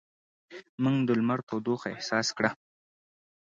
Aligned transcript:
موږ 0.81 0.97
د 1.07 1.09
لمر 1.19 1.39
تودوخه 1.47 1.87
احساس 1.95 2.27
کړه. 2.37 2.51